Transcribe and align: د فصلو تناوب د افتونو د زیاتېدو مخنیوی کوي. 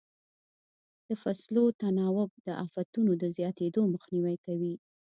د 1.07 1.09
فصلو 1.21 1.63
تناوب 1.81 2.31
د 2.45 2.47
افتونو 2.65 3.11
د 3.21 3.23
زیاتېدو 3.37 3.81
مخنیوی 3.93 4.35
کوي. 4.45 4.73